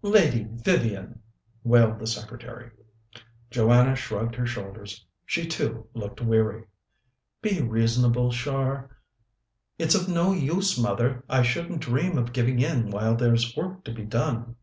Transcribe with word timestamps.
"Lady 0.00 0.46
Vivian!" 0.50 1.20
wailed 1.64 1.98
the 1.98 2.06
secretary. 2.06 2.70
Joanna 3.50 3.94
shrugged 3.94 4.34
her 4.36 4.46
shoulders. 4.46 5.04
She, 5.26 5.46
too, 5.46 5.86
looked 5.92 6.22
weary. 6.22 6.64
"Be 7.42 7.60
reasonable, 7.60 8.32
Char." 8.32 8.88
"It's 9.78 9.94
of 9.94 10.08
no 10.08 10.32
use, 10.32 10.78
mother. 10.78 11.26
I 11.28 11.42
shouldn't 11.42 11.82
dream 11.82 12.16
of 12.16 12.32
giving 12.32 12.58
in 12.58 12.88
while 12.90 13.16
there's 13.16 13.54
work 13.54 13.84
to 13.84 13.92
be 13.92 14.06
done." 14.06 14.56